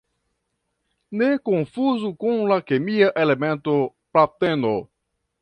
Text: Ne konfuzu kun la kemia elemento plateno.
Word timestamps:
Ne 1.21 1.27
konfuzu 1.49 2.09
kun 2.23 2.41
la 2.53 2.59
kemia 2.73 3.11
elemento 3.27 3.77
plateno. 4.17 4.75